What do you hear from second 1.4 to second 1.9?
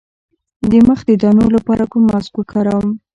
لپاره